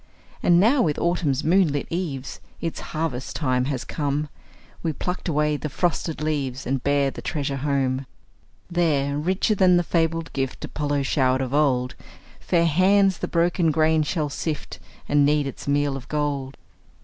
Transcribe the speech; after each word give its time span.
And 0.41 0.59
now, 0.59 0.81
with 0.81 0.97
autumn's 0.97 1.43
moon 1.43 1.71
lit 1.71 1.85
eves, 1.91 2.39
Its 2.59 2.79
harvest 2.79 3.35
time 3.35 3.65
has 3.65 3.83
come, 3.83 4.29
We 4.81 4.93
pluck 4.93 5.27
away 5.29 5.57
the 5.57 5.69
frosted 5.69 6.21
leaves, 6.23 6.65
And 6.65 6.83
bear 6.83 7.11
the 7.11 7.21
treasure 7.21 7.57
home. 7.57 8.07
There, 8.67 9.15
richer 9.15 9.53
than 9.53 9.77
the 9.77 9.83
fabled 9.83 10.33
gift 10.33 10.65
Apollo 10.65 11.03
showered 11.03 11.41
of 11.41 11.53
old, 11.53 11.93
Fair 12.39 12.65
hands 12.65 13.19
the 13.19 13.27
broken 13.27 13.69
grain 13.69 14.01
shall 14.01 14.29
sift, 14.29 14.79
And 15.07 15.23
knead 15.23 15.45
its 15.45 15.67
meal 15.67 15.95
of 15.95 16.07
gold. 16.07 16.57